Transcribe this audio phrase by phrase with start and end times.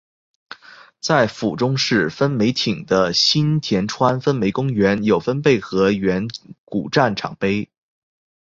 [0.99, 6.27] 在府中市分梅町的新田川分梅公园有分倍河原
[6.65, 7.69] 古战场碑。